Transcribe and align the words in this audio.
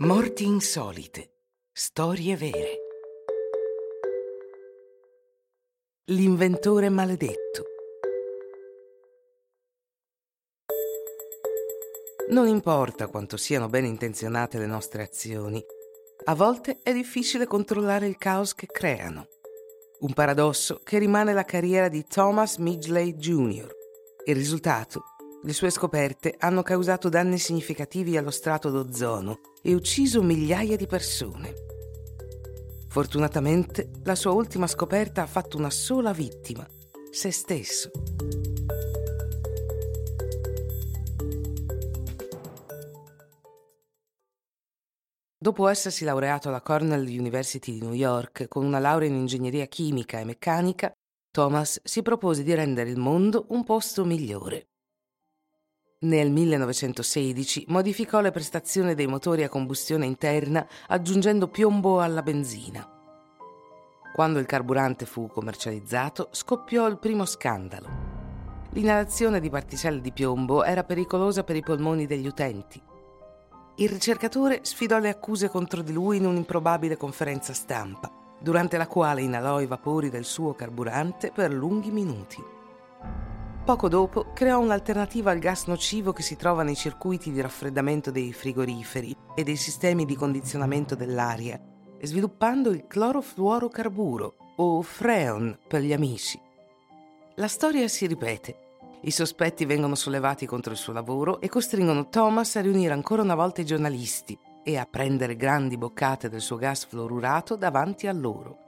Morti 0.00 0.44
insolite. 0.44 1.28
Storie 1.72 2.36
vere. 2.36 2.78
L'inventore 6.04 6.88
maledetto. 6.88 7.64
Non 12.28 12.46
importa 12.46 13.08
quanto 13.08 13.36
siano 13.36 13.68
ben 13.68 13.86
intenzionate 13.86 14.58
le 14.58 14.66
nostre 14.66 15.02
azioni, 15.02 15.60
a 16.26 16.34
volte 16.36 16.78
è 16.84 16.92
difficile 16.92 17.48
controllare 17.48 18.06
il 18.06 18.18
caos 18.18 18.54
che 18.54 18.66
creano. 18.66 19.26
Un 20.02 20.12
paradosso 20.12 20.80
che 20.84 20.98
rimane 20.98 21.32
la 21.32 21.44
carriera 21.44 21.88
di 21.88 22.04
Thomas 22.06 22.58
Midgley 22.58 23.16
Jr. 23.16 23.68
Il 24.26 24.36
risultato 24.36 25.02
le 25.42 25.52
sue 25.52 25.70
scoperte 25.70 26.34
hanno 26.38 26.62
causato 26.62 27.08
danni 27.08 27.38
significativi 27.38 28.16
allo 28.16 28.30
strato 28.30 28.70
d'ozono 28.70 29.40
e 29.62 29.72
ucciso 29.72 30.22
migliaia 30.22 30.76
di 30.76 30.86
persone. 30.86 31.54
Fortunatamente, 32.88 33.90
la 34.02 34.16
sua 34.16 34.32
ultima 34.32 34.66
scoperta 34.66 35.22
ha 35.22 35.26
fatto 35.26 35.56
una 35.56 35.70
sola 35.70 36.12
vittima, 36.12 36.66
se 37.10 37.30
stesso. 37.30 37.90
Dopo 45.40 45.68
essersi 45.68 46.04
laureato 46.04 46.48
alla 46.48 46.60
Cornell 46.60 47.06
University 47.06 47.72
di 47.72 47.80
New 47.80 47.92
York 47.92 48.48
con 48.48 48.64
una 48.64 48.80
laurea 48.80 49.08
in 49.08 49.14
ingegneria 49.14 49.66
chimica 49.66 50.18
e 50.18 50.24
meccanica, 50.24 50.92
Thomas 51.30 51.80
si 51.84 52.02
propose 52.02 52.42
di 52.42 52.52
rendere 52.54 52.90
il 52.90 52.98
mondo 52.98 53.46
un 53.50 53.62
posto 53.62 54.04
migliore. 54.04 54.67
Nel 56.00 56.30
1916 56.30 57.64
modificò 57.70 58.20
le 58.20 58.30
prestazioni 58.30 58.94
dei 58.94 59.08
motori 59.08 59.42
a 59.42 59.48
combustione 59.48 60.06
interna 60.06 60.64
aggiungendo 60.86 61.48
piombo 61.48 62.00
alla 62.00 62.22
benzina. 62.22 62.88
Quando 64.14 64.38
il 64.38 64.46
carburante 64.46 65.06
fu 65.06 65.26
commercializzato, 65.26 66.28
scoppiò 66.30 66.86
il 66.86 67.00
primo 67.00 67.24
scandalo. 67.24 67.88
L'inalazione 68.74 69.40
di 69.40 69.50
particelle 69.50 70.00
di 70.00 70.12
piombo 70.12 70.62
era 70.62 70.84
pericolosa 70.84 71.42
per 71.42 71.56
i 71.56 71.62
polmoni 71.62 72.06
degli 72.06 72.28
utenti. 72.28 72.80
Il 73.78 73.88
ricercatore 73.88 74.60
sfidò 74.62 75.00
le 75.00 75.08
accuse 75.08 75.48
contro 75.48 75.82
di 75.82 75.92
lui 75.92 76.18
in 76.18 76.26
un'improbabile 76.26 76.96
conferenza 76.96 77.52
stampa, 77.52 78.08
durante 78.40 78.76
la 78.76 78.86
quale 78.86 79.22
inalò 79.22 79.60
i 79.60 79.66
vapori 79.66 80.10
del 80.10 80.24
suo 80.24 80.54
carburante 80.54 81.32
per 81.32 81.52
lunghi 81.52 81.90
minuti. 81.90 82.56
Poco 83.68 83.90
dopo 83.90 84.32
creò 84.32 84.60
un'alternativa 84.60 85.30
al 85.30 85.40
gas 85.40 85.66
nocivo 85.66 86.14
che 86.14 86.22
si 86.22 86.36
trova 86.36 86.62
nei 86.62 86.74
circuiti 86.74 87.30
di 87.30 87.42
raffreddamento 87.42 88.10
dei 88.10 88.32
frigoriferi 88.32 89.14
e 89.34 89.44
dei 89.44 89.56
sistemi 89.56 90.06
di 90.06 90.16
condizionamento 90.16 90.94
dell'aria, 90.94 91.60
sviluppando 92.00 92.70
il 92.70 92.86
clorofluorocarburo, 92.86 94.36
o 94.56 94.80
Freon 94.80 95.58
per 95.68 95.82
gli 95.82 95.92
amici. 95.92 96.40
La 97.34 97.46
storia 97.46 97.86
si 97.88 98.06
ripete. 98.06 98.78
I 99.02 99.10
sospetti 99.10 99.66
vengono 99.66 99.96
sollevati 99.96 100.46
contro 100.46 100.72
il 100.72 100.78
suo 100.78 100.94
lavoro 100.94 101.38
e 101.38 101.50
costringono 101.50 102.08
Thomas 102.08 102.56
a 102.56 102.62
riunire 102.62 102.94
ancora 102.94 103.20
una 103.20 103.34
volta 103.34 103.60
i 103.60 103.66
giornalisti 103.66 104.38
e 104.64 104.78
a 104.78 104.88
prendere 104.90 105.36
grandi 105.36 105.76
boccate 105.76 106.30
del 106.30 106.40
suo 106.40 106.56
gas 106.56 106.86
fluorurato 106.86 107.54
davanti 107.54 108.06
a 108.06 108.12
loro. 108.14 108.67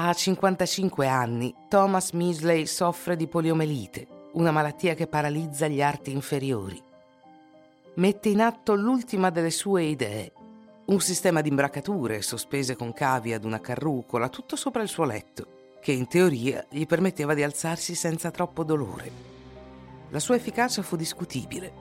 A 0.00 0.14
55 0.14 1.08
anni, 1.08 1.52
Thomas 1.66 2.12
Misley 2.12 2.66
soffre 2.66 3.16
di 3.16 3.26
poliomelite, 3.26 4.06
una 4.34 4.52
malattia 4.52 4.94
che 4.94 5.08
paralizza 5.08 5.66
gli 5.66 5.82
arti 5.82 6.12
inferiori. 6.12 6.80
Mette 7.94 8.28
in 8.28 8.40
atto 8.40 8.76
l'ultima 8.76 9.30
delle 9.30 9.50
sue 9.50 9.82
idee, 9.82 10.32
un 10.84 11.00
sistema 11.00 11.40
di 11.40 11.48
imbracature 11.48 12.22
sospese 12.22 12.76
con 12.76 12.92
cavi 12.92 13.32
ad 13.32 13.42
una 13.42 13.60
carrucola 13.60 14.28
tutto 14.28 14.54
sopra 14.54 14.82
il 14.82 14.88
suo 14.88 15.02
letto, 15.02 15.78
che 15.80 15.90
in 15.90 16.06
teoria 16.06 16.64
gli 16.70 16.86
permetteva 16.86 17.34
di 17.34 17.42
alzarsi 17.42 17.96
senza 17.96 18.30
troppo 18.30 18.62
dolore. 18.62 19.10
La 20.10 20.20
sua 20.20 20.36
efficacia 20.36 20.82
fu 20.82 20.94
discutibile. 20.94 21.72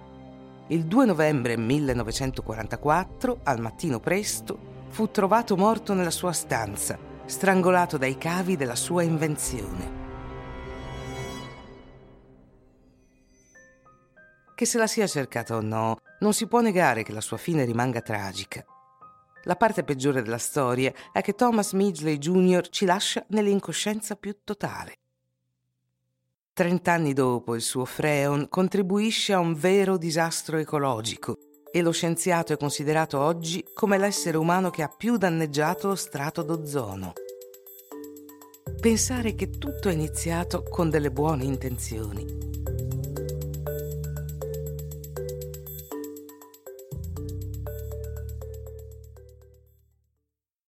Il 0.69 0.85
2 0.85 1.05
novembre 1.05 1.55
1944, 1.55 3.41
al 3.43 3.59
mattino 3.59 3.99
presto, 3.99 4.57
fu 4.87 5.11
trovato 5.11 5.55
morto 5.55 5.93
nella 5.93 6.09
sua 6.09 6.31
stanza 6.31 7.06
strangolato 7.27 7.97
dai 7.97 8.17
cavi 8.17 8.55
della 8.55 8.75
sua 8.75 9.03
invenzione. 9.03 10.05
Che 14.55 14.65
se 14.65 14.77
la 14.77 14.87
sia 14.87 15.05
cercata 15.05 15.55
o 15.55 15.61
no, 15.61 15.97
non 16.21 16.33
si 16.33 16.47
può 16.47 16.61
negare 16.61 17.03
che 17.03 17.11
la 17.11 17.21
sua 17.21 17.37
fine 17.37 17.65
rimanga 17.65 18.01
tragica. 18.01 18.65
La 19.43 19.55
parte 19.55 19.83
peggiore 19.83 20.23
della 20.23 20.39
storia 20.39 20.91
è 21.11 21.21
che 21.21 21.35
Thomas 21.35 21.73
Midgley 21.73 22.17
Jr. 22.17 22.69
ci 22.69 22.85
lascia 22.85 23.23
nell'incoscienza 23.29 24.15
più 24.15 24.35
totale. 24.43 24.95
Trent'anni 26.53 27.13
dopo 27.13 27.53
il 27.53 27.61
suo 27.61 27.85
Freon 27.85 28.49
contribuisce 28.49 29.33
a 29.33 29.39
un 29.39 29.53
vero 29.53 29.97
disastro 29.97 30.57
ecologico 30.57 31.37
e 31.77 31.81
lo 31.83 31.91
scienziato 31.91 32.53
è 32.53 32.57
considerato 32.57 33.19
oggi 33.19 33.63
come 33.71 33.99
l'essere 33.99 34.37
umano 34.37 34.71
che 34.71 34.81
ha 34.81 34.87
più 34.87 35.15
danneggiato 35.15 35.89
lo 35.89 35.95
strato 35.95 36.41
d'ozono. 36.41 37.13
Pensare 38.81 39.35
che 39.35 39.51
tutto 39.51 39.87
è 39.87 39.93
iniziato 39.93 40.63
con 40.63 40.89
delle 40.89 41.11
buone 41.11 41.43
intenzioni 41.43 42.46